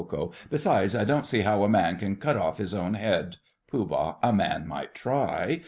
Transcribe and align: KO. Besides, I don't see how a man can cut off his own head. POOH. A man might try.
KO. 0.03 0.31
Besides, 0.49 0.95
I 0.95 1.03
don't 1.03 1.27
see 1.27 1.41
how 1.41 1.61
a 1.61 1.69
man 1.69 1.95
can 1.97 2.15
cut 2.15 2.35
off 2.35 2.57
his 2.57 2.73
own 2.73 2.95
head. 2.95 3.35
POOH. 3.69 4.17
A 4.23 4.33
man 4.33 4.65
might 4.65 4.95
try. 4.95 5.59